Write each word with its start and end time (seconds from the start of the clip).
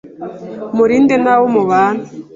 murinde 0.75 1.15
n’abo 1.19 1.45
mubana. 1.53 2.03